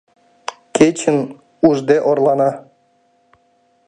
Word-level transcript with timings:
Кечым 0.75 1.17
ужде 1.67 1.97
орлана. 2.09 2.49